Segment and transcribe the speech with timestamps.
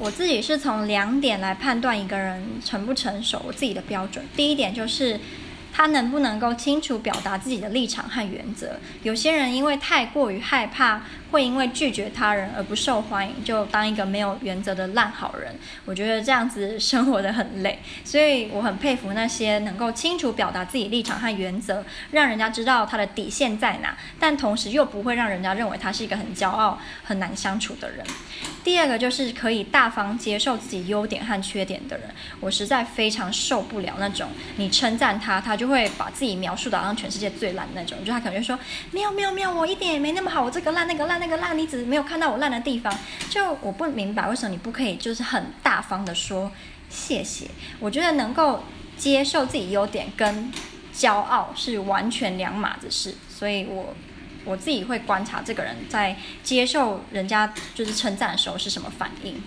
[0.00, 4.24] 我自己是从两点来判断一个人成不成熟，我自己的标准。
[4.34, 5.20] 第一点就是。
[5.80, 8.78] 他能不能够清楚表达自己的立场和原则？
[9.02, 11.00] 有些人因为太过于害怕，
[11.30, 15.54] 会因为拒绝他人而不受欢迎，就当一个没有原则的烂好人。
[15.86, 28.04] 我觉得这样子生活得很累，所以我很佩服那些能够清楚表达自己立场和原则，让人家知道他的底线在哪，但同时又不会让人家认为他是一个很骄傲、很难相处的人。
[28.62, 32.06] 第二个就是可以大方接受自己优点和缺点的人。
[32.38, 38.58] 我实在非常受不了那种你称赞他，他就会把自己描述的好像全世界最烂那种，就他可能就说
[38.90, 42.92] 没有没有没有，我一点也没那么好，我这个烂那个烂那个烂，你只没有看到我烂的地方。
[43.28, 46.50] 就我不明白为什么你不可以就是很大方的说
[46.88, 47.46] 谢谢。
[47.78, 48.64] 我觉得能够
[48.96, 50.52] 接受自己优点跟
[50.92, 53.94] 骄傲是完全两码子事，所以我
[54.44, 59.40] 我自己会观察这个人在接受人家就是称赞的时候是什么反应。